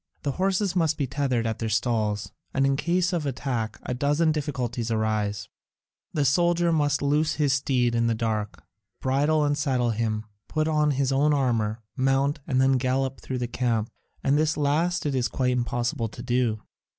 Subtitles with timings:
[0.23, 4.31] The horses must be tethered at their stalls, and in case of attack a dozen
[4.31, 5.47] difficulties arise:
[6.11, 8.63] the soldier must loose his steed in the dark,
[8.99, 13.47] bridle and saddle him, put on his own armour, mount, and then gallop through the
[13.47, 13.91] camp,
[14.23, 16.61] and this last it is quite impossible to do.